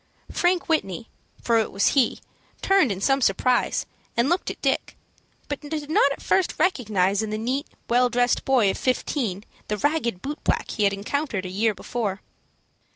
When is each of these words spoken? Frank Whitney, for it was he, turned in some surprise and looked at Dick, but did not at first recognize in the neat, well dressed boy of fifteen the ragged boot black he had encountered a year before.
Frank 0.31 0.67
Whitney, 0.67 1.09
for 1.43 1.59
it 1.59 1.71
was 1.71 1.89
he, 1.89 2.21
turned 2.63 2.91
in 2.91 3.01
some 3.01 3.21
surprise 3.21 3.85
and 4.17 4.29
looked 4.29 4.49
at 4.49 4.59
Dick, 4.59 4.97
but 5.47 5.61
did 5.61 5.91
not 5.91 6.11
at 6.11 6.23
first 6.23 6.55
recognize 6.57 7.21
in 7.21 7.29
the 7.29 7.37
neat, 7.37 7.67
well 7.87 8.09
dressed 8.09 8.43
boy 8.43 8.71
of 8.71 8.79
fifteen 8.79 9.43
the 9.67 9.77
ragged 9.77 10.23
boot 10.23 10.43
black 10.43 10.71
he 10.71 10.85
had 10.85 10.93
encountered 10.93 11.45
a 11.45 11.49
year 11.51 11.75
before. 11.75 12.23